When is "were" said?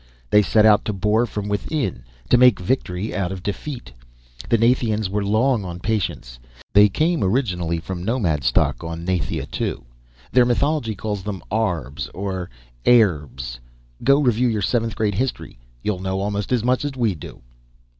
5.11-5.23